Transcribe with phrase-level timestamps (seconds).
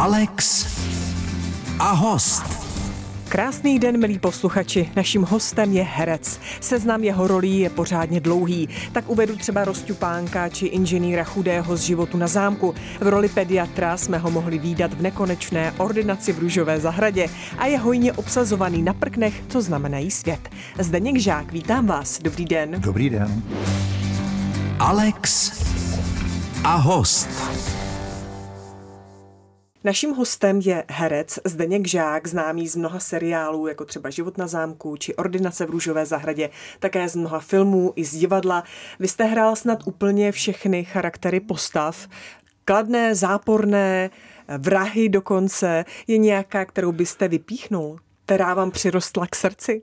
[0.00, 0.66] Alex
[1.78, 2.44] a host.
[3.28, 4.90] Krásný den, milí posluchači.
[4.96, 6.40] Naším hostem je herec.
[6.60, 8.68] Seznam jeho rolí je pořádně dlouhý.
[8.92, 12.74] Tak uvedu třeba Rostupánka či inženýra chudého z životu na zámku.
[13.00, 17.26] V roli pediatra jsme ho mohli výdat v nekonečné ordinaci v Růžové zahradě
[17.58, 20.48] a je hojně obsazovaný na prknech, co znamenají svět.
[20.78, 22.18] Zdeněk Žák, vítám vás.
[22.18, 22.74] Dobrý den.
[22.78, 23.42] Dobrý den.
[24.78, 25.52] Alex
[26.64, 27.28] a host.
[29.84, 34.96] Naším hostem je herec Zdeněk Žák, známý z mnoha seriálů, jako třeba Život na zámku
[34.96, 38.64] či Ordinace v Růžové zahradě, také z mnoha filmů i z divadla.
[38.98, 42.08] Vy jste hrál snad úplně všechny charaktery postav.
[42.64, 44.10] Kladné, záporné,
[44.58, 45.84] vrahy dokonce.
[46.06, 47.98] Je nějaká, kterou byste vypíchnul?
[48.24, 49.82] Která vám přirostla k srdci?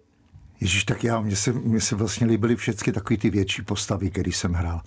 [0.62, 4.32] Ježíš, tak já, mně se, mně se vlastně líbily všechny takové ty větší postavy, které
[4.32, 4.82] jsem hrál.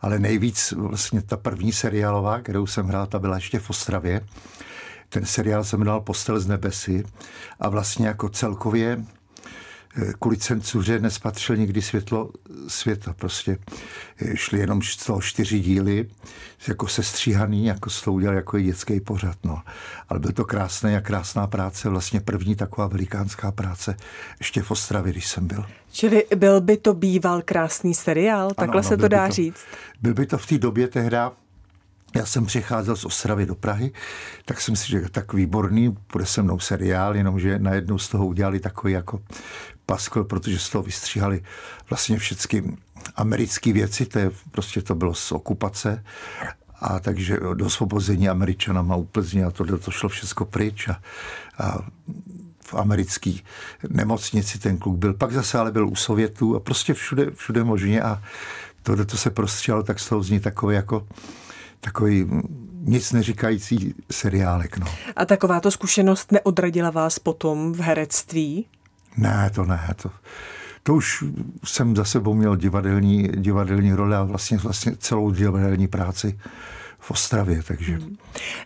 [0.00, 4.20] Ale nejvíc vlastně ta první seriálová, kterou jsem hrál, ta byla ještě v Ostravě.
[5.08, 7.04] Ten seriál se jmenoval Postel z nebesy
[7.60, 9.04] a vlastně jako celkově
[10.18, 12.30] kvůli cenzuře nespatřil nikdy světlo
[12.68, 13.12] světa.
[13.12, 13.58] Prostě
[14.18, 16.08] eh, šli jenom z toho čtyři díly,
[16.68, 19.36] jako sestříhaný, jako se to udělal jako dětský pořad.
[19.44, 19.62] No.
[20.08, 23.96] Ale byl to krásný a krásná práce, vlastně první taková velikánská práce
[24.38, 25.66] ještě v Ostravě, když jsem byl.
[25.92, 29.64] Čili byl by to býval krásný seriál, takhle ano, ano, se to dá to, říct.
[30.02, 31.32] Byl by to v té době tehda,
[32.14, 33.92] já jsem přicházel z Ostravy do Prahy,
[34.44, 38.60] tak jsem si řekl, tak výborný, bude se mnou seriál, jenomže najednou z toho udělali
[38.60, 39.22] takový jako
[39.86, 41.42] paskl, protože z toho vystříhali
[41.90, 42.76] vlastně všechny
[43.16, 46.04] americké věci, to je, prostě to bylo z okupace
[46.80, 51.00] a takže do osvobození Američanama úplně a tohle to šlo všechno pryč a,
[51.58, 51.78] a
[52.60, 53.32] v americké
[53.88, 55.14] nemocnici ten kluk byl.
[55.14, 58.22] Pak zase ale byl u Sovětů a prostě všude, všude možně a
[58.82, 61.06] tohle to se prostřelo, tak z toho zní takový jako
[61.84, 62.26] takový
[62.84, 64.78] nic neříkající seriálek.
[64.78, 64.86] No.
[65.16, 68.66] A takováto zkušenost neodradila vás potom v herectví?
[69.16, 69.88] Ne, to ne.
[70.02, 70.10] To,
[70.82, 71.24] to už
[71.64, 76.38] jsem za sebou měl divadelní, divadelní role a vlastně, vlastně celou divadelní práci
[76.98, 77.92] v Ostravě, takže...
[77.92, 78.16] Hmm.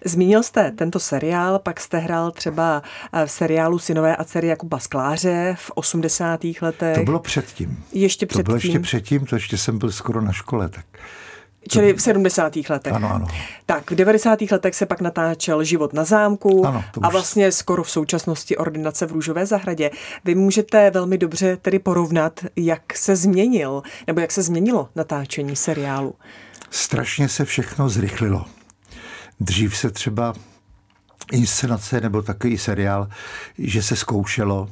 [0.05, 2.83] Zmínil jste tento seriál, pak jste hrál třeba
[3.27, 6.41] v seriálu Synové a dcery Jakuba Skláře v 80.
[6.63, 6.97] letech.
[6.97, 7.85] To bylo předtím.
[7.93, 8.45] Ještě předtím.
[8.45, 10.85] To bylo ještě předtím, to ještě jsem byl skoro na škole, tak...
[11.69, 12.57] Čili v 70.
[12.69, 12.93] letech.
[12.93, 13.27] Ano, ano.
[13.67, 14.39] Tak, v 90.
[14.51, 19.13] letech se pak natáčel Život na zámku ano, a vlastně skoro v současnosti ordinace v
[19.13, 19.91] Růžové zahradě.
[20.25, 26.15] Vy můžete velmi dobře tedy porovnat, jak se změnil, nebo jak se změnilo natáčení seriálu.
[26.71, 28.45] Strašně se všechno zrychlilo.
[29.41, 30.35] Dřív se třeba
[31.33, 33.09] inscenace nebo takový seriál,
[33.59, 34.69] že se zkoušelo,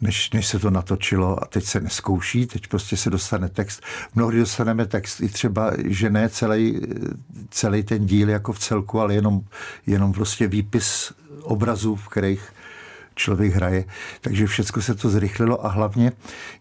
[0.00, 3.82] než, než se to natočilo a teď se neskouší, teď prostě se dostane text.
[4.14, 6.80] Mnohdy dostaneme text i třeba, že ne celý,
[7.50, 9.40] celý ten díl jako v celku, ale jenom,
[9.86, 12.42] jenom prostě výpis obrazů, v kterých
[13.14, 13.84] člověk hraje.
[14.20, 16.12] Takže všechno se to zrychlilo a hlavně,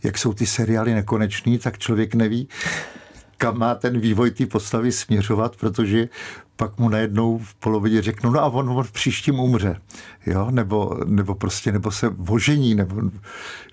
[0.03, 2.49] jak jsou ty seriály nekonečný, tak člověk neví,
[3.37, 6.09] kam má ten vývoj té postavy směřovat, protože
[6.57, 9.81] pak mu najednou v polovině řeknu, no a on, on v příštím umře,
[10.25, 13.01] jo, nebo, nebo prostě, nebo se vožení, nebo,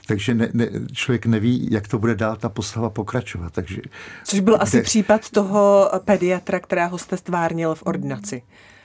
[0.07, 3.53] takže ne, ne, člověk neví, jak to bude dál ta postava pokračovat.
[3.53, 3.81] Takže,
[4.25, 4.63] Což byl kde...
[4.63, 8.43] asi případ toho pediatra, kterého jste stvárnil v ordinaci.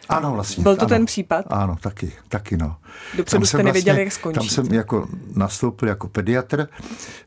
[0.10, 0.64] Ano, vlastně.
[0.64, 1.46] Byl to ano, ten případ?
[1.50, 2.76] Ano, taky, taky no.
[3.18, 4.40] Dopředu jste nevěděli, vlastně, jak skončí.
[4.40, 6.68] Tam jsem jako nastoupil jako pediatr,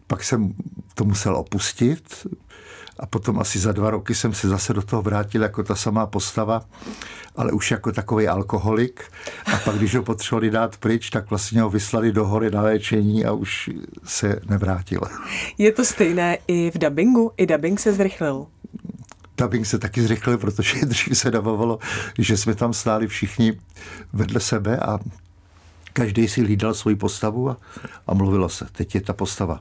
[0.07, 0.55] pak jsem
[0.95, 2.27] to musel opustit,
[3.03, 6.07] a potom asi za dva roky jsem se zase do toho vrátil jako ta samá
[6.07, 6.65] postava,
[7.37, 9.05] ale už jako takový alkoholik.
[9.55, 13.25] A pak, když ho potřebovali dát pryč, tak vlastně ho vyslali do hory na léčení
[13.25, 13.71] a už
[14.05, 15.01] se nevrátil.
[15.59, 17.33] Je to stejné i v dubbingu?
[17.37, 18.47] I dubbing se zrychlil?
[19.39, 21.79] dubbing se taky zrychlil, protože dřív se dabovalo,
[22.19, 23.53] že jsme tam stáli všichni
[24.13, 24.99] vedle sebe a
[25.93, 27.57] každý si hlídal svoji postavu a,
[28.07, 28.67] a mluvilo se.
[28.73, 29.61] Teď je ta postava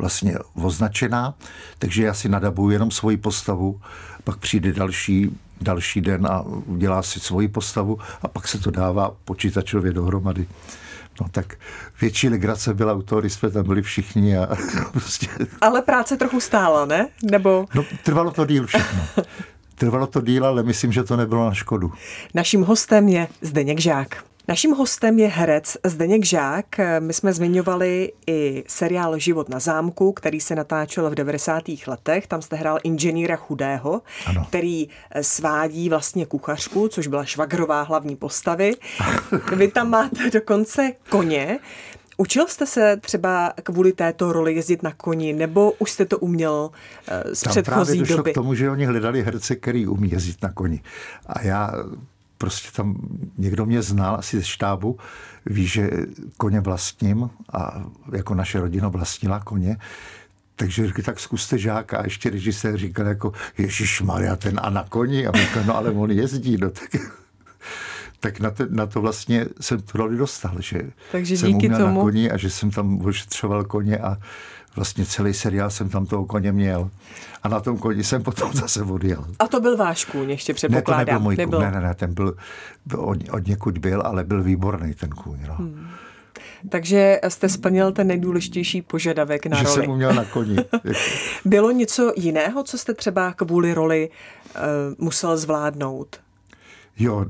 [0.00, 1.34] vlastně označená,
[1.78, 3.80] takže já si nadabuju jenom svoji postavu,
[4.24, 9.16] pak přijde další, další den a udělá si svoji postavu a pak se to dává
[9.24, 10.46] počítačově dohromady.
[11.20, 11.54] No tak
[12.00, 14.38] větší legrace byla u toho, když jsme tam byli všichni.
[14.38, 14.48] A
[14.92, 15.26] prostě...
[15.60, 17.08] Ale práce trochu stála, ne?
[17.30, 17.66] Nebo...
[17.74, 19.00] No, trvalo to díl všechno.
[19.74, 21.92] Trvalo to díl, ale myslím, že to nebylo na škodu.
[22.34, 24.29] Naším hostem je Zdeněk Žák.
[24.48, 26.66] Naším hostem je herec Zdeněk Žák.
[26.98, 31.62] My jsme zmiňovali i seriál Život na zámku, který se natáčel v 90.
[31.86, 32.26] letech.
[32.26, 34.44] Tam jste hrál inženýra chudého, ano.
[34.48, 34.88] který
[35.20, 38.74] svádí vlastně kuchařku, což byla švagrová hlavní postavy.
[39.56, 41.58] Vy tam máte dokonce koně.
[42.16, 46.70] Učil jste se třeba kvůli této roli jezdit na koni, nebo už jste to uměl
[47.32, 48.30] z Tam předchozí právě došlo doby?
[48.30, 50.80] k tomu, že oni hledali herce, který umí jezdit na koni.
[51.26, 51.72] A já
[52.40, 52.96] prostě tam
[53.38, 54.98] někdo mě znal asi ze štábu,
[55.46, 55.90] ví, že
[56.36, 59.76] koně vlastním a jako naše rodina vlastnila koně,
[60.56, 61.98] takže říkali, tak zkuste žáka.
[61.98, 65.26] A ještě režisér říkal jako, Ježíš Maria, ten a na koni.
[65.26, 66.56] A říkal, no ale on jezdí.
[66.56, 66.96] No, tak,
[68.20, 70.82] tak na, to, na to vlastně jsem tu roli dostal, že
[71.12, 71.98] Takže jsem díky uměl tomu...
[71.98, 74.16] na koni a že jsem tam ošetřoval koně a
[74.80, 76.90] vlastně celý seriál jsem tam toho koně měl.
[77.42, 79.24] A na tom koni jsem potom zase odjel.
[79.38, 80.98] A to byl váš kůň, ještě předpokládám.
[80.98, 81.58] Ne, to nebyl můj nebyl.
[81.58, 82.36] kůň, ne, ne, ne, ten byl,
[82.96, 85.38] od, od někud byl, ale byl výborný ten kůň.
[85.48, 85.54] No.
[85.54, 85.88] Hmm.
[86.68, 89.74] Takže jste splnil ten nejdůležitější požadavek na že roli.
[89.74, 90.56] Že jsem uměl na koni.
[91.44, 94.60] Bylo něco jiného, co jste třeba kvůli roli uh,
[94.98, 96.20] musel zvládnout?
[96.98, 97.26] Jo,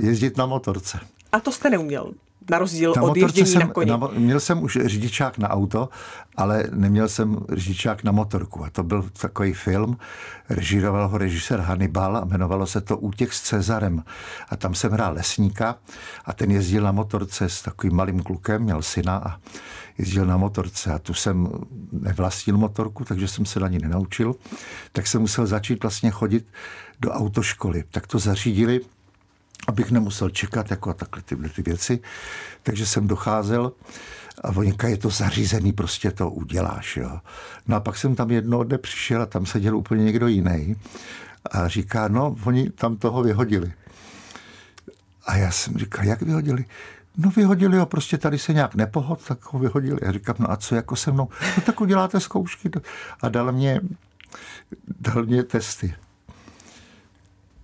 [0.00, 0.98] jezdit na motorce.
[1.32, 2.12] A to jste neuměl?
[2.50, 3.90] Na rozdíl na od ježdění jsem, na koni.
[3.90, 5.88] Na, měl jsem už řidičák na auto,
[6.36, 8.64] ale neměl jsem řidičák na motorku.
[8.64, 9.98] A to byl takový film,
[10.50, 14.04] režíroval ho režisér Hannibal a jmenovalo se to Útěk s Cezarem.
[14.48, 15.76] A tam jsem hrál lesníka
[16.24, 19.36] a ten jezdil na motorce s takovým malým klukem, měl syna a
[19.98, 21.48] jezdil na motorce a tu jsem
[21.92, 24.34] nevlastnil motorku, takže jsem se na ní nenaučil.
[24.92, 26.46] Tak jsem musel začít vlastně chodit
[27.00, 27.84] do autoškoly.
[27.90, 28.80] Tak to zařídili
[29.66, 32.00] abych nemusel čekat jako a takhle tyhle ty věci.
[32.62, 33.72] Takže jsem docházel
[34.44, 36.96] a voněka je to zařízený, prostě to uděláš.
[36.96, 37.20] Jo.
[37.68, 40.76] No a pak jsem tam jednoho dne přišel a tam seděl úplně někdo jiný
[41.50, 43.72] a říká, no, oni tam toho vyhodili.
[45.26, 46.64] A já jsem říkal, jak vyhodili?
[47.16, 49.98] No vyhodili ho, prostě tady se nějak nepohod, tak ho vyhodili.
[50.02, 51.28] Já říkám, no a co jako se mnou?
[51.56, 52.70] No tak uděláte zkoušky.
[53.20, 53.80] A dal mě,
[55.00, 55.94] dal mě testy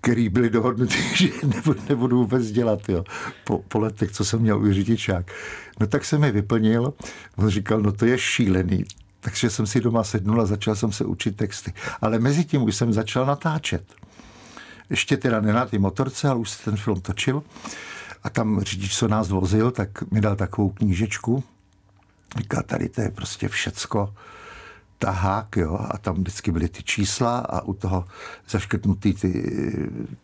[0.01, 3.05] který byly dohodnuty, že nebudu, nebudu vůbec dělat, jo,
[3.45, 5.33] po, po letech, co jsem měl u řidičák.
[5.81, 6.95] No tak jsem je vyplnil,
[7.37, 8.85] on říkal, no to je šílený,
[9.21, 11.73] takže jsem si doma sednul a začal jsem se učit texty.
[12.01, 13.85] Ale mezi tím už jsem začal natáčet.
[14.91, 17.43] Ještě teda ne na ty motorce, ale už se ten film točil.
[18.23, 21.45] A tam řidič, co nás vozil, tak mi dal takovou knížečku.
[22.39, 24.15] Říká, tady to je prostě všecko
[25.01, 28.05] tahák, jo, a tam vždycky byly ty čísla a u toho
[28.49, 29.33] zaškrtnutý ty,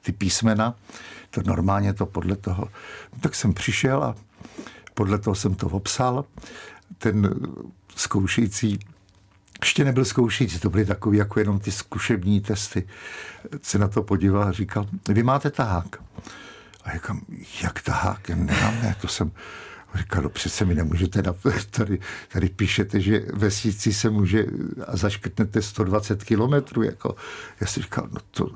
[0.00, 0.74] ty písmena.
[1.30, 2.68] To normálně to podle toho.
[3.12, 4.14] No, tak jsem přišel a
[4.94, 6.24] podle toho jsem to obsal.
[6.98, 7.34] Ten
[7.96, 8.78] zkoušející
[9.60, 12.88] ještě nebyl zkoušející, to byly takové jako jenom ty zkušební testy.
[13.62, 15.96] Se na to podíval a říkal, vy máte tahák.
[16.84, 17.20] A říkám,
[17.62, 18.28] jak tahák?
[18.28, 19.32] Já nemám, ne, to jsem,
[19.96, 21.34] Říkal, no přece mi nemůžete, na,
[21.70, 21.98] tady,
[22.32, 24.46] tady píšete, že ve síci se může
[24.86, 26.82] a zaškrtnete 120 kilometrů.
[26.82, 27.16] Jako.
[27.60, 28.50] Já si říkal, no to,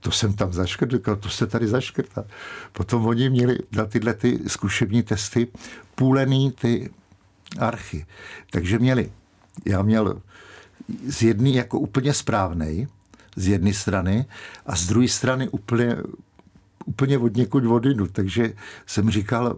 [0.00, 2.24] to jsem tam zaškrtl, to se tady zaškrtá.
[2.72, 5.48] Potom oni měli na tyhle ty zkušební testy
[5.94, 6.90] půlený ty
[7.58, 8.06] archy.
[8.50, 9.12] Takže měli,
[9.66, 10.22] já měl
[11.06, 12.88] z jedné jako úplně správnej,
[13.36, 14.26] z jedné strany
[14.66, 15.96] a z druhé strany úplně,
[16.86, 18.06] úplně od někud vodinu.
[18.06, 18.52] Takže
[18.86, 19.56] jsem říkal,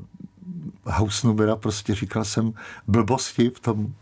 [0.84, 2.52] Hausnumera, prostě říkal jsem
[2.86, 3.94] blbosti v tom,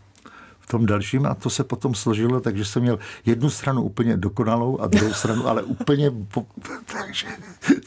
[0.59, 4.81] v tom dalším a to se potom složilo, takže jsem měl jednu stranu úplně dokonalou
[4.81, 6.45] a druhou stranu ale úplně, po,
[6.93, 7.27] takže,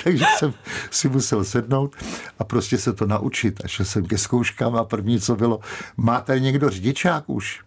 [0.04, 0.54] takže jsem
[0.90, 1.96] si musel sednout
[2.38, 5.60] a prostě se to naučit a šel jsem ke zkouškám a první, co bylo,
[5.96, 7.60] máte někdo řidičák už?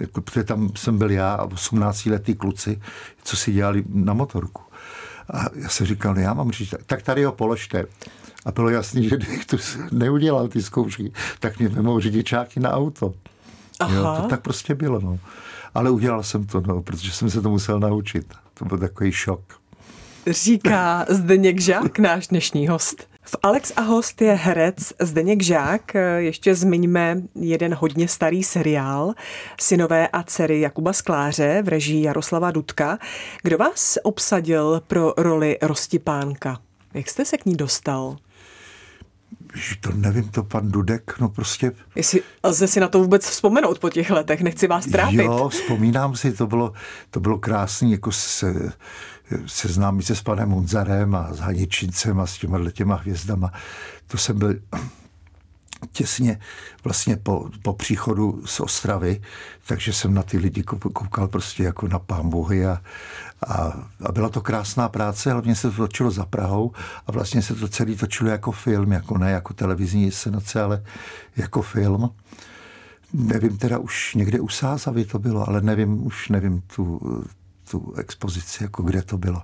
[0.00, 2.80] Jako, protože tam jsem byl já a 18 letý kluci,
[3.22, 4.62] co si dělali na motorku.
[5.32, 7.84] A já jsem říkal, no já mám řidičák, tak tady ho položte.
[8.46, 9.56] A bylo jasný, že kdybych to
[9.92, 13.14] neudělal ty zkoušky, tak mě vemou řidičáky na auto.
[13.80, 13.94] Aha.
[13.94, 15.00] Jo, to tak prostě bylo.
[15.00, 15.18] No.
[15.74, 18.34] Ale udělal jsem to, no, protože jsem se to musel naučit.
[18.54, 19.40] To byl takový šok.
[20.26, 23.10] Říká Zdeněk Žák, náš dnešní host.
[23.22, 25.94] V Alex a host je herec Zdeněk Žák.
[26.16, 29.12] Ještě zmiňme jeden hodně starý seriál
[29.60, 32.98] Synové a dcery Jakuba Skláře v režii Jaroslava Dudka.
[33.42, 36.58] Kdo vás obsadil pro roli Rostipánka?
[36.94, 38.16] Jak jste se k ní dostal?
[39.54, 41.72] Že to nevím, to pan Dudek, no prostě...
[41.94, 45.20] Jestli lze si na to vůbec vzpomenout po těch letech, nechci vás trápit.
[45.20, 46.72] Jo, vzpomínám si, to bylo,
[47.10, 48.72] to bylo krásný, jako se,
[49.46, 53.52] seznámit se s panem Munzarem a s Haničincem a s těma těma hvězdama.
[54.06, 54.54] To jsem byl
[55.92, 56.40] těsně
[56.84, 59.22] vlastně po, po příchodu z Ostravy,
[59.66, 62.82] takže jsem na ty lidi koukal prostě jako na pámbuhy a,
[63.46, 63.54] a,
[64.06, 66.72] a byla to krásná práce, hlavně se to točilo za Prahou
[67.06, 70.84] a vlastně se to celý točilo jako film, jako ne jako televizní inscenace, ale
[71.36, 72.10] jako film.
[73.12, 77.00] Nevím teda už někde u Sázavy to bylo, ale nevím, už nevím tu,
[77.70, 79.42] tu expozici, jako kde to bylo.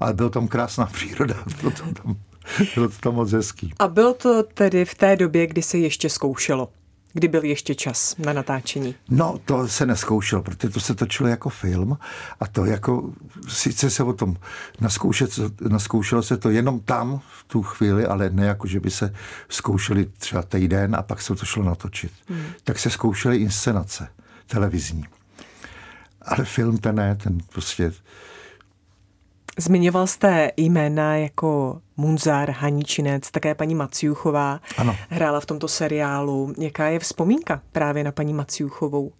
[0.00, 2.16] Ale byla tam krásná příroda, bylo to tam
[2.74, 3.72] bylo to tam moc hezký.
[3.78, 6.68] A bylo to tedy v té době, kdy se ještě zkoušelo?
[7.12, 8.94] kdy byl ještě čas na natáčení?
[9.10, 11.98] No, to se neskoušelo, protože to se točilo jako film
[12.40, 13.12] a to jako,
[13.48, 14.36] sice se o tom
[14.80, 15.30] naskoušet,
[15.68, 19.14] naskoušelo se to jenom tam v tu chvíli, ale ne jako, že by se
[19.48, 22.12] zkoušeli třeba týden a pak se to šlo natočit.
[22.28, 22.44] Hmm.
[22.64, 24.08] Tak se zkoušely inscenace
[24.46, 25.04] televizní.
[26.22, 27.92] Ale film ten ne, ten prostě
[29.58, 34.60] Zmiňoval jste jména jako Munzar, Haničinec, také paní Maciuchová.
[34.76, 34.96] Ano.
[35.08, 36.54] Hrála v tomto seriálu.
[36.58, 39.12] Jaká je vzpomínka právě na paní Maciuchovou?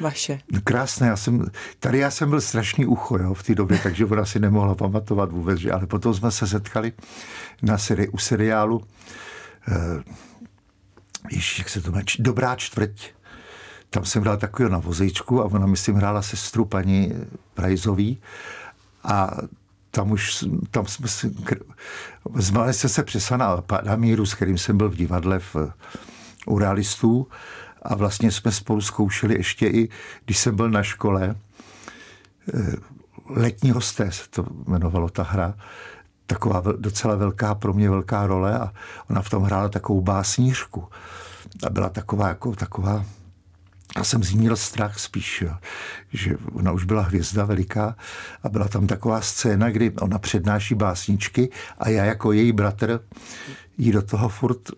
[0.00, 0.38] Vaše.
[0.52, 1.46] No krásné, já jsem,
[1.80, 5.32] tady já jsem byl strašný ucho jo, v té době, takže ona si nemohla pamatovat
[5.32, 6.92] vůbec, že, ale potom jsme se setkali
[7.62, 8.84] na seri, u seriálu uh,
[11.30, 13.10] Ježíš, jak se to jmenuje, Dobrá čtvrť.
[13.90, 17.12] Tam jsem hrál takového na vozejčku a ona, myslím, hrála sestru paní
[17.54, 18.18] Prajzový
[19.04, 19.36] a
[19.90, 21.34] tam už, tam jsme si,
[22.70, 25.56] se se přesana na míru, s kterým jsem byl v divadle v,
[26.46, 27.28] u realistů.
[27.82, 29.88] A vlastně jsme spolu zkoušeli ještě i,
[30.24, 31.36] když jsem byl na škole,
[32.54, 32.76] eh,
[33.26, 35.54] letní hosté se to jmenovalo ta hra,
[36.26, 38.72] taková docela velká, pro mě velká role a
[39.10, 40.88] ona v tom hrála takovou básnířku.
[41.66, 43.04] A byla taková jako taková
[44.00, 45.54] já jsem z ní měl strach spíš, jo.
[46.12, 47.96] že ona už byla hvězda veliká
[48.42, 53.00] a byla tam taková scéna, kdy ona přednáší básničky a já jako její bratr
[53.78, 54.70] jí do toho furt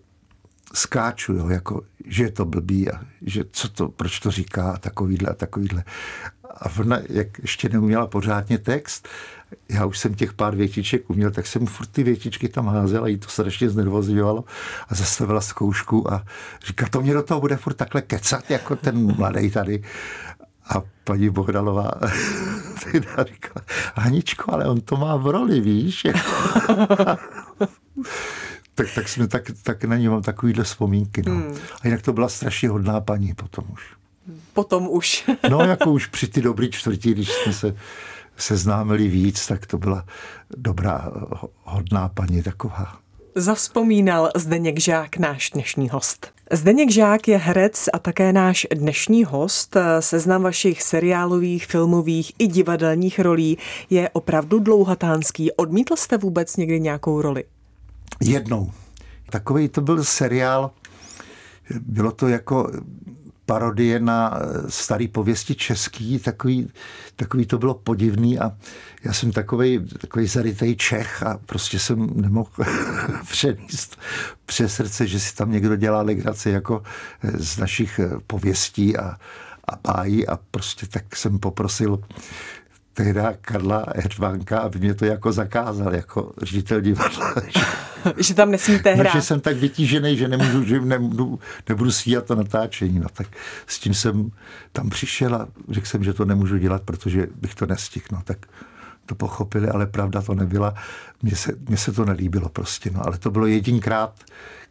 [0.73, 4.77] skáču, jo, jako, že je to blbý a že co to, proč to říká a
[4.77, 5.83] takovýhle a takovýhle.
[6.43, 9.07] A ona, jak ještě neuměla pořádně text,
[9.69, 13.07] já už jsem těch pár větiček uměl, tak jsem furt ty větičky tam házel a
[13.07, 14.43] jí to strašně znervozňovalo
[14.89, 16.25] a zastavila zkoušku a
[16.65, 19.83] říká, to mě do toho bude furt takhle kecat, jako ten mladý tady.
[20.69, 21.91] A paní Bohdalová
[22.91, 26.07] teda říkala, Haničko, ale on to má v roli, víš?
[28.75, 31.21] tak, tak, jsme, tak, tak na ní mám takovýhle vzpomínky.
[31.25, 31.31] No.
[31.31, 31.55] Hmm.
[31.81, 33.83] A jinak to byla strašně hodná paní potom už.
[34.53, 35.29] Potom už.
[35.49, 37.75] no, jako už při ty dobrý čtvrtí, když jsme se
[38.37, 40.05] seznámili víc, tak to byla
[40.57, 41.11] dobrá,
[41.63, 42.97] hodná paní taková.
[43.35, 46.31] Zavzpomínal Zdeněk Žák, náš dnešní host.
[46.51, 49.77] Zdeněk Žák je herec a také náš dnešní host.
[49.99, 53.57] Seznam vašich seriálových, filmových i divadelních rolí
[53.89, 55.51] je opravdu dlouhatánský.
[55.51, 57.43] Odmítl jste vůbec někdy nějakou roli?
[58.21, 58.71] Jednou.
[59.29, 60.71] Takový to byl seriál,
[61.79, 62.71] bylo to jako
[63.53, 66.69] parodie na eh, starý pověsti český, takový,
[67.15, 68.57] takový to bylo podivný a
[69.03, 72.49] já jsem takový, takový zarytej Čech a prostě jsem nemohl
[73.29, 73.99] přenést
[74.45, 76.83] přes srdce, že si tam někdo dělá legraci jako
[77.23, 79.17] eh, z našich eh, pověstí a,
[79.67, 81.99] a bájí a prostě tak jsem poprosil
[82.93, 87.33] tehda Karla Heřvánka, aby mě to jako zakázal, jako ředitel divadla.
[88.17, 89.13] že tam nesmíte hrát.
[89.13, 92.99] No, že jsem tak vytížený, že nemůžu, že nebudu, nebudu stíhat to natáčení.
[92.99, 93.27] No tak
[93.67, 94.31] s tím jsem
[94.71, 98.05] tam přišel a řekl jsem, že to nemůžu dělat, protože bych to nestihl.
[98.11, 98.37] No tak
[99.05, 100.73] to pochopili, ale pravda to nebyla.
[101.21, 104.13] Mně se, mně se to nelíbilo prostě, no, ale to bylo jedinkrát,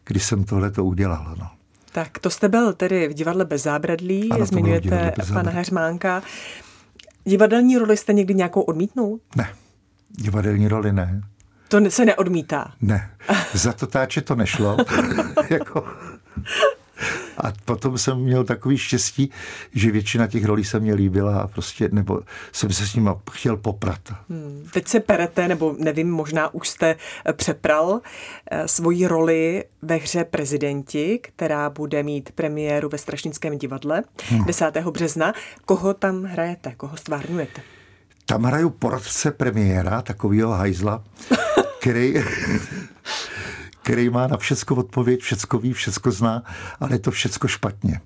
[0.05, 1.35] kdy jsem tohle to udělal.
[1.39, 1.49] No.
[1.91, 6.21] Tak to jste byl tedy v divadle bez zábradlí, ano, zmiňujete pana Heřmánka.
[7.25, 9.19] Divadelní roli jste někdy nějakou odmítnul?
[9.35, 9.49] Ne,
[10.09, 11.21] divadelní roli ne.
[11.67, 12.73] To se neodmítá?
[12.81, 13.11] Ne,
[13.53, 14.77] za to táče to nešlo.
[15.49, 15.87] jako...
[17.43, 19.31] A potom jsem měl takový štěstí,
[19.73, 22.21] že většina těch rolí se mě líbila a prostě, nebo
[22.51, 23.99] jsem se s nima chtěl poprat.
[24.29, 24.67] Hmm.
[24.73, 26.95] Teď se perete, nebo nevím, možná už jste
[27.25, 28.01] eh, přepral
[28.51, 34.45] eh, svoji roli ve hře Prezidenti, která bude mít premiéru ve Strašnickém divadle hmm.
[34.45, 34.77] 10.
[34.77, 35.33] března.
[35.65, 37.61] Koho tam hrajete, koho stvárňujete?
[38.25, 41.03] Tam hraju poradce premiéra, takovýho hajzla,
[41.79, 42.13] který
[43.83, 46.43] který má na všecko odpověď, všecko ví, všecko zná,
[46.79, 48.01] ale je to všecko špatně.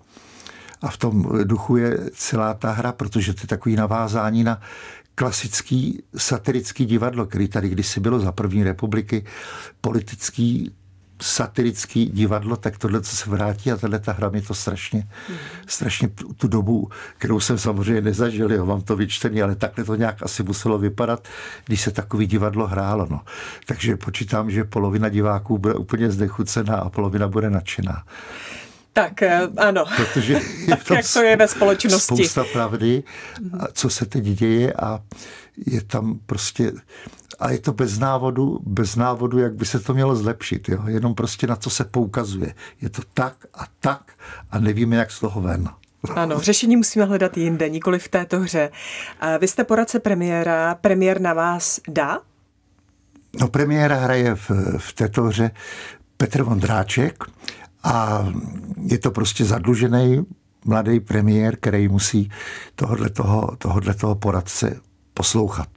[0.81, 4.61] A v tom duchu je celá ta hra, protože to je takový navázání na
[5.15, 9.25] klasický satirický divadlo, který tady kdysi bylo za první republiky,
[9.81, 10.71] politický
[11.21, 15.07] satirický divadlo, tak tohle, co se vrátí a tahle ta hra mě to strašně,
[15.67, 20.23] strašně tu dobu, kterou jsem samozřejmě nezažil, jo, mám to vyčtený, ale takhle to nějak
[20.23, 21.27] asi muselo vypadat,
[21.65, 23.07] když se takový divadlo hrálo.
[23.09, 23.21] No.
[23.65, 28.03] Takže počítám, že polovina diváků bude úplně znechucená a polovina bude nadšená.
[28.93, 30.39] Tak eh, ano, Protože je
[30.75, 32.15] tak jak to je ve společnosti.
[32.15, 33.03] Spousta pravdy,
[33.73, 34.99] co se teď děje a
[35.65, 36.71] je tam prostě
[37.39, 40.69] a je to bez návodu, bez návodu, jak by se to mělo zlepšit.
[40.69, 40.83] Jo?
[40.87, 42.53] Jenom prostě na co se poukazuje.
[42.81, 44.13] Je to tak a tak
[44.51, 45.69] a nevíme, jak z toho ven.
[46.15, 48.71] Ano, řešení musíme hledat jinde, nikoli v této hře.
[49.39, 52.19] Vy jste poradce premiéra, premiér na vás dá?
[53.39, 55.51] No premiéra hraje v, v této hře
[56.17, 57.23] Petr Vondráček
[57.83, 58.25] A
[58.83, 60.25] je to prostě zadlužený
[60.65, 62.31] mladý premiér, který musí
[62.75, 64.81] tohodle toho, tohodle toho poradce
[65.17, 65.69] poslouchat.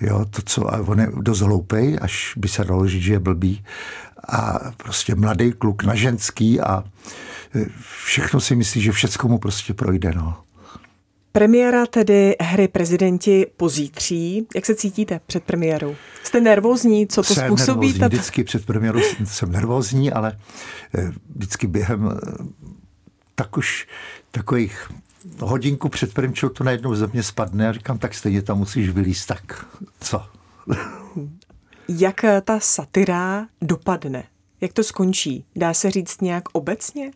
[0.00, 3.18] Jo, to, co, a on je dost hloupej, až by se dalo říct, že je
[3.18, 3.64] blbý.
[4.28, 6.84] A prostě mladý kluk na ženský a
[7.54, 7.66] e,
[8.04, 10.12] všechno si myslí, že všecko mu prostě projde.
[10.16, 10.36] No.
[11.32, 14.46] Premiéra tedy hry prezidenti pozítří.
[14.54, 15.96] Jak se cítíte před premiérou?
[16.22, 17.06] Jste nervózní?
[17.06, 17.86] Co to jsem způsobí?
[17.86, 18.08] Nervózní.
[18.08, 20.38] Vždycky před premiérou jsem nervózní, ale
[20.94, 22.14] e, vždycky během e,
[23.34, 23.86] tak už
[24.30, 24.90] takových
[25.40, 29.28] hodinku před prvním to najednou ze mě spadne a říkám, tak stejně tam musíš vylíst,
[29.28, 29.66] tak
[30.00, 30.22] co?
[31.88, 34.24] Jak ta satira dopadne?
[34.60, 35.44] Jak to skončí?
[35.56, 37.10] Dá se říct nějak obecně?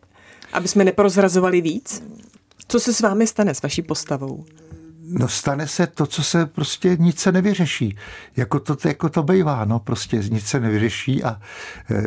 [0.53, 2.03] Aby jsme neprozrazovali víc?
[2.67, 4.45] Co se s vámi stane, s vaší postavou?
[5.07, 7.97] No stane se to, co se prostě nic se nevyřeší.
[8.37, 11.41] Jako to, jako to bývá, no prostě nic se nevyřeší a
[11.91, 12.03] e,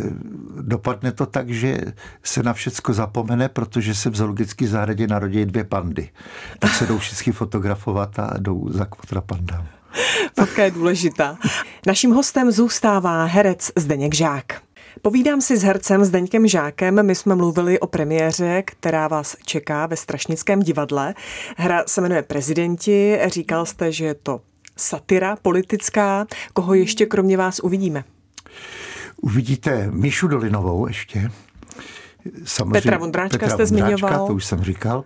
[0.61, 1.81] dopadne to tak, že
[2.23, 6.11] se na všecko zapomene, protože se v zoologické zahradě narodí dvě pandy.
[6.59, 9.67] Tak se jdou všichni fotografovat a jdou za kvotrapandám.
[10.39, 11.39] Fotka je důležitá.
[11.87, 14.68] Naším hostem zůstává herec Zdeněk Žák.
[15.03, 17.07] Povídám si s hercem Zdeňkem Žákem.
[17.07, 21.15] My jsme mluvili o premiéře, která vás čeká ve Strašnickém divadle.
[21.57, 23.19] Hra se jmenuje Prezidenti.
[23.27, 24.41] Říkal jste, že je to
[24.77, 26.27] satira politická.
[26.53, 28.05] Koho ještě kromě vás uvidíme?
[29.17, 31.31] Uvidíte Míšu Dolinovou ještě,
[32.45, 34.27] Samozřejmě, Petra Vondráčka Petra jste Vondráčka, zmiňoval.
[34.27, 35.05] to už jsem říkal.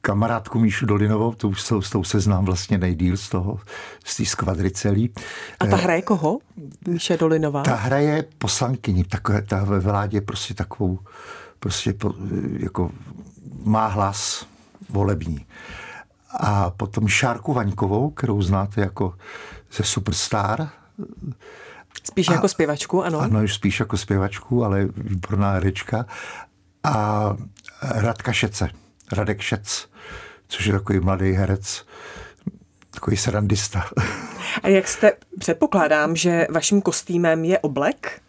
[0.00, 3.60] Kamarádku Míšu Dolinovou, to už s tou se znám vlastně nejdíl z toho,
[4.04, 5.12] z té skvadry celý.
[5.60, 6.38] A ta hraje koho?
[6.88, 7.62] Míše Dolinová?
[7.62, 10.98] Ta hraje poslankyni, takové, ta ve vládě prostě takovou,
[11.58, 11.94] prostě
[12.58, 12.90] jako
[13.64, 14.46] má hlas
[14.88, 15.46] volební.
[16.30, 19.14] A potom Šárku Vaňkovou, kterou znáte jako
[19.72, 20.68] ze Superstar,
[22.04, 23.20] Spíš a, jako zpěvačku, ano.
[23.20, 26.06] Ano, spíš jako zpěvačku, ale výborná herečka.
[26.84, 27.36] A
[27.82, 28.68] Radka Šece,
[29.12, 29.88] Radek Šec,
[30.48, 31.86] což je takový mladý herec,
[32.90, 33.84] takový srandista.
[34.62, 38.22] A jak jste, předpokládám, že vaším kostýmem je oblek?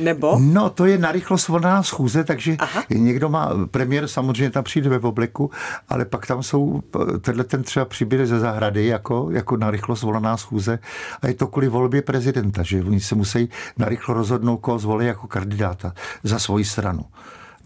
[0.00, 0.38] Nebo?
[0.40, 2.84] No, to je narychlo svolaná schůze, takže Aha.
[2.90, 5.50] někdo má, premiér samozřejmě tam přijde ve obleku,
[5.88, 6.82] ale pak tam jsou,
[7.20, 10.78] tenhle ten třeba přibyde ze zahrady jako, jako narychlo svolaná schůze
[11.22, 13.48] a je to kvůli volbě prezidenta, že oni se musí
[13.78, 17.04] narychlo rozhodnout, koho zvolí jako kandidáta za svoji stranu.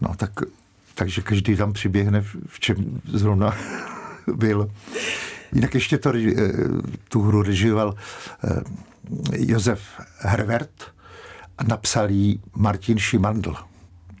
[0.01, 0.31] No, tak,
[0.95, 3.55] takže každý tam přiběhne, v čem zrovna
[4.35, 4.71] byl.
[5.53, 6.33] Jinak ještě to, eh,
[7.09, 7.95] tu hru režioval
[8.43, 8.61] eh,
[9.37, 9.81] Josef
[10.19, 10.94] Hervert,
[11.57, 13.55] a napsal jí Martin Šimandl.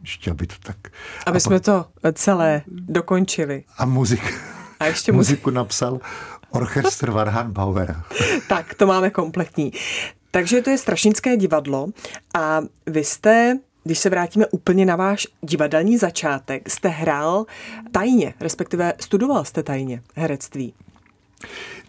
[0.01, 0.77] Ještě, aby to tak...
[1.25, 3.63] Aby jsme to celé dokončili.
[3.77, 4.33] A muzik,
[4.79, 5.99] a ještě muziku napsal
[6.49, 8.01] orchestr Varhan Bauer.
[8.47, 9.73] tak, to máme kompletní.
[10.31, 11.87] Takže to je Strašnické divadlo
[12.33, 17.45] a vy jste když se vrátíme úplně na váš divadelní začátek, jste hrál
[17.91, 20.73] tajně, respektive studoval jste tajně herectví.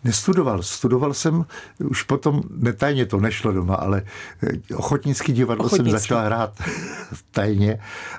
[0.07, 0.63] Nestudoval.
[0.63, 1.45] Studoval jsem,
[1.85, 4.03] už potom netajně to nešlo doma, ale
[4.43, 5.91] eh, ochotnický divadlo Ochotnický.
[5.91, 6.63] jsem začal hrát
[7.31, 7.79] tajně,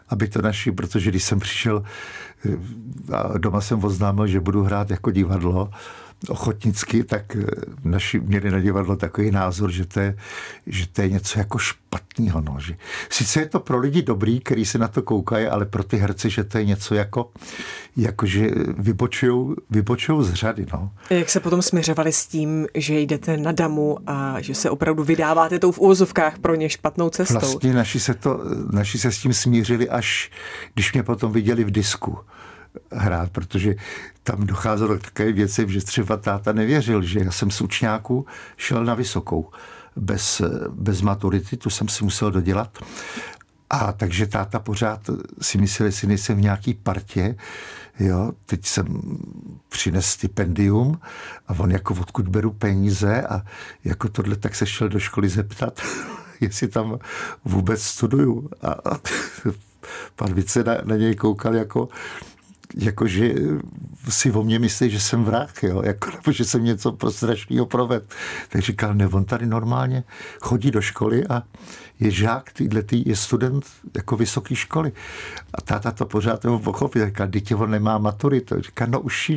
[0.10, 1.84] aby to naši, protože když jsem přišel
[2.46, 5.70] eh, a doma jsem oznámil, že budu hrát jako divadlo,
[6.30, 7.46] ochotnicky, tak eh,
[7.84, 10.18] naši měli na divadlo takový názor, že to je,
[10.68, 12.42] že to je něco jako špatného.
[12.42, 12.58] No.
[12.60, 12.76] Že,
[13.10, 16.30] sice je to pro lidi dobrý, který se na to koukají, ale pro ty herce,
[16.30, 17.32] že to je něco jako,
[17.98, 18.52] jako že
[19.70, 20.66] vybočujou z řady.
[20.74, 20.92] No.
[21.10, 25.60] Jak se potom směřovali s tím, že jdete na damu a že se opravdu vydáváte
[25.60, 27.34] tou v úvozovkách pro ně špatnou cestou?
[27.34, 30.32] Vlastně naši se, to, naši se s tím smířili, až
[30.74, 32.18] když mě potom viděli v disku
[32.92, 33.76] hrát, protože
[34.24, 38.26] tam docházelo k takové věci, že třeba táta nevěřil, že já jsem z učňáku
[38.58, 39.50] šel na vysokou
[39.96, 42.78] bez, bez maturity, tu jsem si musel dodělat.
[43.70, 45.10] A takže táta pořád
[45.42, 47.36] si myslel, jestli nejsem v nějaký partě,
[48.00, 48.86] jo, teď jsem
[49.70, 51.00] přines stipendium
[51.48, 53.42] a on jako odkud beru peníze a
[53.84, 55.82] jako tohle tak se šel do školy zeptat,
[56.42, 57.00] jestli tam
[57.46, 58.50] vůbec studuju.
[58.62, 59.00] A, a
[60.16, 61.90] pan Vice na, na něj koukal jako,
[62.76, 63.34] jakože
[64.10, 65.82] si o mě myslí, že jsem vrah, jo?
[65.86, 68.14] Jako, nebo že jsem něco pro strašného proved.
[68.50, 70.04] Tak říkal, ne, on tady normálně
[70.40, 71.44] chodí do školy a
[72.00, 74.92] je žák, týhle tý, je student jako vysoké školy.
[75.54, 78.62] A táta to pořád nebo pochopil, říká, dítě on nemá maturitu.
[78.62, 79.32] Říká, no už,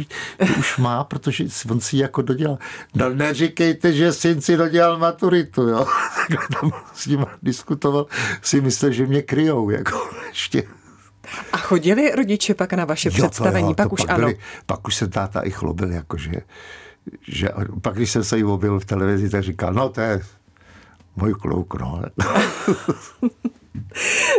[0.59, 2.59] už má, protože on si jako dodělal.
[2.95, 5.87] No neříkejte, že syn si dodělal maturitu, jo.
[6.31, 8.07] Tak tam s ním diskutoval,
[8.43, 10.80] si myslel, že mě kryjou, jako ještě.
[11.53, 13.69] A chodili rodiče pak na vaše jo, představení?
[13.69, 14.19] Jo, pak už pak ano.
[14.19, 16.33] Byli, pak už se táta i chlobil, jakože,
[17.29, 17.49] že,
[17.83, 20.21] pak když jsem se jí objevil v televizi, tak říkal, no to je
[21.17, 22.03] můj kluk, no.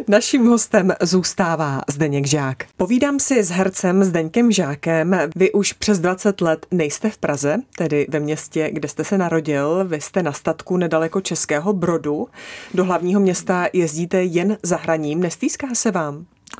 [0.07, 2.65] Naším hostem zůstává Zdeněk Žák.
[2.77, 5.19] Povídám si s hercem Zdeňkem Žákem.
[5.35, 9.85] Vy už přes 20 let nejste v Praze, tedy ve městě, kde jste se narodil.
[9.87, 12.27] Vy jste na statku nedaleko Českého Brodu.
[12.73, 15.19] Do hlavního města jezdíte jen za hraním.
[15.19, 16.25] Nestýská se vám?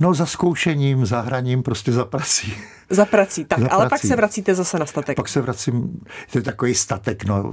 [0.00, 2.54] No za zkoušením, za hraním, prostě za prací.
[2.90, 3.90] Za prací, tak, za ale prací.
[4.02, 5.16] pak se vracíte zase na statek.
[5.16, 6.00] Pak se vracím,
[6.32, 7.50] to je takový statek, no,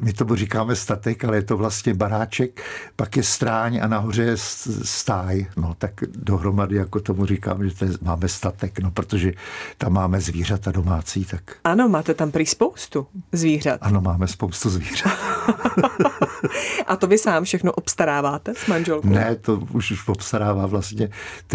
[0.00, 2.62] my to říkáme statek, ale je to vlastně baráček,
[2.96, 4.36] pak je stráň a nahoře je
[4.82, 9.32] stáj, no, tak dohromady, jako tomu říkám, že to je, máme statek, no, protože
[9.78, 11.56] tam máme zvířata domácí, tak.
[11.64, 13.78] Ano, máte tam prý spoustu zvířat.
[13.82, 15.12] Ano, máme spoustu zvířat.
[16.86, 19.08] a to vy sám všechno obstaráváte s manželkou?
[19.08, 21.08] Ne, to už obstarává vlastně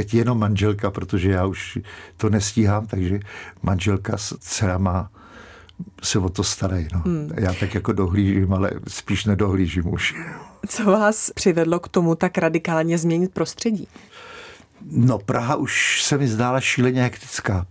[0.03, 1.79] teď jenom manželka, protože já už
[2.17, 3.19] to nestíhám, takže
[3.63, 5.11] manželka s dcerama
[6.03, 6.87] se o to starají.
[6.93, 7.01] No.
[7.05, 7.29] Hmm.
[7.37, 10.15] Já tak jako dohlížím, ale spíš nedohlížím už.
[10.67, 13.87] Co vás přivedlo k tomu tak radikálně změnit prostředí?
[14.85, 17.65] No Praha už se mi zdála šíleně hektická.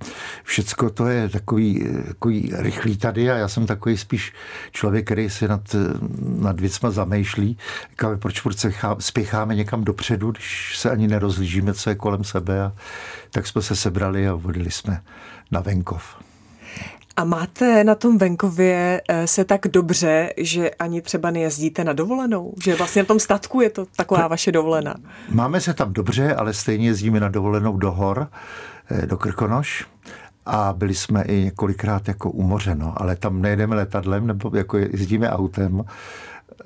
[0.44, 4.32] Všecko to je takový, takový rychlý tady a já jsem takový spíš
[4.72, 5.76] člověk, který si nad,
[6.20, 7.58] nad věcma zamýšlí.
[7.90, 8.42] Říkáme, proč
[8.98, 12.62] spěcháme někam dopředu, když se ani nerozlížíme, co je kolem sebe.
[12.62, 12.72] A
[13.30, 15.02] tak jsme se sebrali a vodili jsme
[15.50, 16.29] na venkov.
[17.20, 22.54] A máte na tom venkově eh, se tak dobře, že ani třeba nejezdíte na dovolenou?
[22.64, 24.94] Že vlastně na tom statku je to taková vaše dovolená?
[25.30, 28.28] Máme se tam dobře, ale stejně jezdíme na dovolenou do hor,
[28.90, 29.86] eh, do Krkonoš
[30.46, 34.78] a byli jsme i několikrát jako u moře, no, ale tam nejedeme letadlem nebo jako
[34.78, 35.84] jezdíme autem,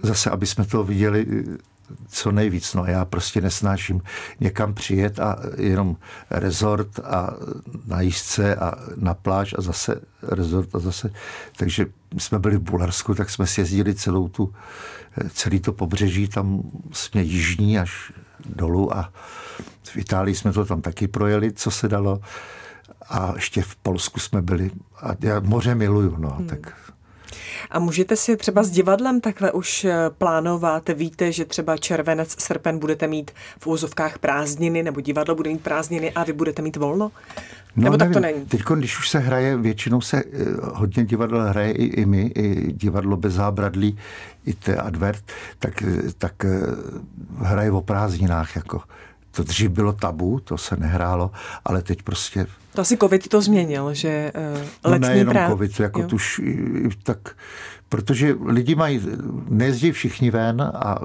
[0.03, 1.27] zase, aby jsme to viděli
[2.09, 2.75] co nejvíc.
[2.75, 4.01] No já prostě nesnáším
[4.41, 5.97] někam přijet a jenom
[6.31, 7.31] rezort a
[7.87, 11.11] na jízdce a na pláž a zase rezort a zase.
[11.57, 11.87] Takže
[12.19, 14.55] jsme byli v Bulharsku, tak jsme si jezdili celou tu,
[15.33, 18.13] celý to pobřeží, tam jsme jižní až
[18.47, 19.13] dolů a
[19.83, 22.21] v Itálii jsme to tam taky projeli, co se dalo.
[23.09, 24.71] A ještě v Polsku jsme byli.
[25.03, 26.47] A já moře miluju, no, hmm.
[26.47, 26.93] tak
[27.71, 30.89] a můžete si třeba s divadlem takhle už eh, plánovat?
[30.95, 36.13] Víte, že třeba červenec, srpen budete mít v úzovkách prázdniny, nebo divadlo bude mít prázdniny
[36.13, 37.13] a vy budete mít volno?
[37.77, 38.47] No, Nebo tak to není?
[38.47, 42.73] Teď, když už se hraje, většinou se eh, hodně divadel hraje i, i my, i
[42.73, 43.99] divadlo bez zábradlí,
[44.47, 45.25] i te advert,
[45.59, 46.47] tak, eh, tak
[47.39, 48.57] hraje o prázdninách.
[48.57, 48.81] Jako.
[49.37, 51.31] To dřív bylo tabu, to se nehrálo,
[51.65, 52.47] ale teď prostě...
[52.75, 56.41] To asi covid to změnil, že uh, letní no nejenom covid, jako tuž,
[57.03, 57.37] tak,
[57.89, 59.01] protože lidi mají,
[59.49, 60.99] nejezdí všichni ven a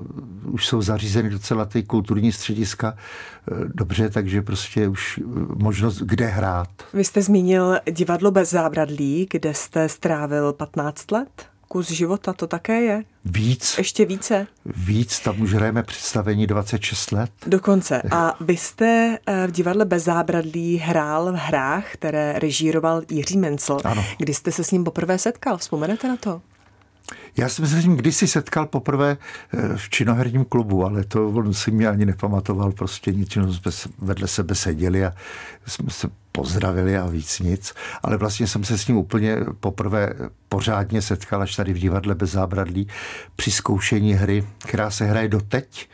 [0.52, 5.20] už jsou zařízeny docela ty kulturní střediska eh, dobře, takže prostě už
[5.56, 6.70] možnost, kde hrát.
[6.94, 11.46] Vy jste zmínil divadlo bez zábradlí, kde jste strávil 15 let?
[11.70, 13.04] Kus života, to také je?
[13.26, 13.76] Víc.
[13.78, 14.48] Ještě více?
[14.66, 17.32] Víc, tam už hrajeme představení 26 let.
[17.48, 18.02] Dokonce.
[18.12, 23.78] A vy jste eh, v divadle Bez zábradlí hrál v hrách, které režíroval Jiří Mencel.
[23.84, 24.06] Ano.
[24.18, 25.58] Kdy jste se s ním poprvé setkal?
[25.58, 26.42] Vzpomenete na to?
[27.38, 29.18] Já jsem se s ním kdysi setkal poprvé
[29.54, 34.28] eh, v činoherním klubu, ale to on si mě ani nepamatoval, prostě nic, jsme vedle
[34.28, 35.14] sebe seděli a
[35.68, 40.14] jsme se pozdravili a víc nic, ale vlastně jsem se s ním úplně poprvé
[40.50, 42.88] pořádně setkal až tady v divadle bez zábradlí
[43.36, 45.90] při zkoušení hry, která se hraje doteď.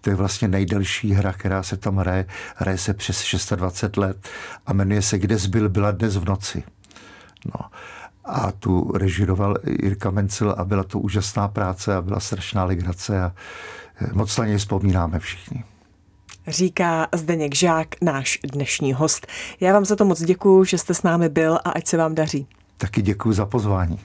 [0.00, 2.26] To je vlastně nejdelší hra, která se tam hraje.
[2.56, 4.28] Hraje se přes 26 let
[4.66, 6.62] a jmenuje se Kde zbyl byla dnes v noci.
[7.44, 7.70] No.
[8.28, 13.32] A tu režiroval Jirka Mencel a byla to úžasná práce a byla strašná legrace a
[14.12, 15.64] moc na něj vzpomínáme všichni
[16.48, 19.26] říká Zdeněk Žák, náš dnešní host.
[19.60, 22.14] Já vám za to moc děkuju, že jste s námi byl a ať se vám
[22.14, 22.46] daří.
[22.76, 23.98] Taky děkuji za pozvání.